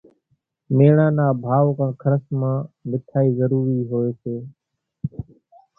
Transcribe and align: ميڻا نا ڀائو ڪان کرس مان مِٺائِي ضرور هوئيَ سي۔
ميڻا 0.77 1.07
نا 1.17 1.25
ڀائو 1.43 1.69
ڪان 1.77 1.91
کرس 2.01 2.23
مان 2.39 2.57
مِٺائِي 2.89 3.29
ضرور 3.37 3.67
هوئيَ 3.89 4.11
سي۔ 4.21 4.35